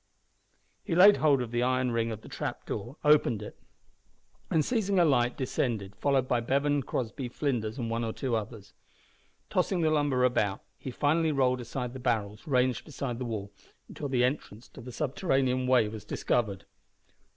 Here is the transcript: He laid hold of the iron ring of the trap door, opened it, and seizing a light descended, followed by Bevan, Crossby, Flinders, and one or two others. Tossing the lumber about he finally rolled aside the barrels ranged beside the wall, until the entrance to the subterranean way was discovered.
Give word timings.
He 0.83 0.95
laid 0.95 1.17
hold 1.17 1.43
of 1.43 1.51
the 1.51 1.61
iron 1.61 1.91
ring 1.91 2.09
of 2.11 2.21
the 2.21 2.27
trap 2.27 2.65
door, 2.65 2.95
opened 3.03 3.43
it, 3.43 3.59
and 4.49 4.65
seizing 4.65 4.97
a 4.97 5.05
light 5.05 5.37
descended, 5.37 5.95
followed 5.95 6.27
by 6.27 6.39
Bevan, 6.39 6.81
Crossby, 6.81 7.27
Flinders, 7.29 7.77
and 7.77 7.87
one 7.91 8.03
or 8.03 8.11
two 8.11 8.35
others. 8.35 8.73
Tossing 9.51 9.81
the 9.81 9.91
lumber 9.91 10.23
about 10.23 10.63
he 10.79 10.89
finally 10.89 11.31
rolled 11.31 11.61
aside 11.61 11.93
the 11.93 11.99
barrels 11.99 12.47
ranged 12.47 12.83
beside 12.83 13.19
the 13.19 13.25
wall, 13.25 13.53
until 13.87 14.09
the 14.09 14.23
entrance 14.23 14.67
to 14.69 14.81
the 14.81 14.91
subterranean 14.91 15.67
way 15.67 15.87
was 15.87 16.03
discovered. 16.03 16.65